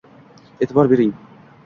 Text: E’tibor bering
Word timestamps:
E’tibor 0.65 0.89
bering 0.93 1.13